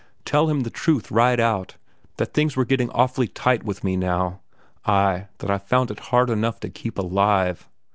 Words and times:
Tell 0.25 0.49
him 0.49 0.61
the 0.61 0.71
truth 0.71 1.11
right 1.11 1.39
out, 1.39 1.75
that 2.17 2.33
things 2.33 2.55
were 2.55 2.65
getting 2.65 2.89
awfully 2.89 3.27
tight 3.27 3.61
with 3.63 3.83
me 3.83 3.95
now; 3.95 4.39
ay, 4.83 5.27
that 5.37 5.51
I 5.51 5.59
found 5.59 5.91
it 5.91 5.99
hard 6.09 6.31
enough 6.31 6.59
to 6.61 6.69
keep 6.69 6.97
alive. 6.97 7.69